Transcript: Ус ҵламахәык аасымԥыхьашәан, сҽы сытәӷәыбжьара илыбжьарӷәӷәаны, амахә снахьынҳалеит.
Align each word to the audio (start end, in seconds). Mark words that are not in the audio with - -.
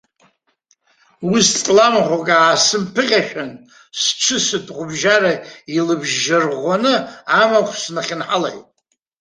Ус 1.33 1.47
ҵламахәык 1.63 2.27
аасымԥыхьашәан, 2.35 3.51
сҽы 3.99 4.37
сытәӷәыбжьара 4.45 5.33
илыбжьарӷәӷәаны, 5.77 6.95
амахә 7.41 7.75
снахьынҳалеит. 7.83 8.65